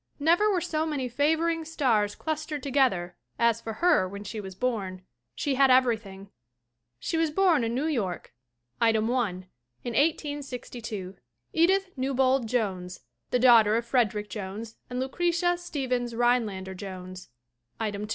Never 0.19 0.49
were 0.49 0.61
so 0.61 0.87
many 0.87 1.07
favoring 1.07 1.63
stars 1.63 2.15
clustered 2.15 2.63
together 2.63 3.15
as 3.37 3.61
for 3.61 3.73
her 3.73 4.09
when 4.09 4.23
she 4.23 4.41
was 4.41 4.55
born. 4.55 5.03
She 5.35 5.53
had 5.53 5.69
everything. 5.69 6.31
She 6.97 7.17
was 7.17 7.29
born 7.29 7.63
in 7.63 7.75
New 7.75 7.85
York 7.85 8.33
(item 8.81 9.11
i) 9.13 9.29
in 9.29 9.45
1862, 9.93 11.17
Edith 11.53 11.91
Newbold 11.95 12.47
Jones, 12.47 13.01
the 13.29 13.37
daughter 13.37 13.77
of 13.77 13.85
Frederic 13.85 14.27
Jones 14.27 14.75
and 14.89 14.99
Lucretia 14.99 15.55
Stevens 15.55 16.15
Rhinelander 16.15 16.73
Jones 16.73 17.29
(item 17.79 18.07
2). 18.07 18.07